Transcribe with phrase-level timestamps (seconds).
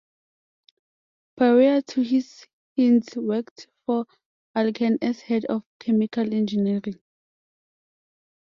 [1.37, 4.07] Prior to this Hinds worked for
[4.55, 6.99] Alcan as head of chemical engineering.